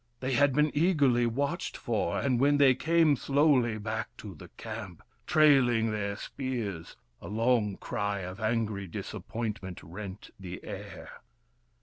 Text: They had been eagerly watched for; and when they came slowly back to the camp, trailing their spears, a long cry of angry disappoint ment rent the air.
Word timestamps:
They 0.19 0.31
had 0.33 0.53
been 0.55 0.71
eagerly 0.73 1.27
watched 1.27 1.77
for; 1.77 2.19
and 2.19 2.39
when 2.39 2.57
they 2.57 2.73
came 2.73 3.15
slowly 3.15 3.77
back 3.77 4.07
to 4.17 4.33
the 4.33 4.47
camp, 4.57 5.03
trailing 5.27 5.91
their 5.91 6.15
spears, 6.15 6.97
a 7.21 7.27
long 7.27 7.77
cry 7.77 8.21
of 8.21 8.39
angry 8.39 8.87
disappoint 8.87 9.61
ment 9.61 9.83
rent 9.83 10.31
the 10.39 10.59
air. 10.63 11.21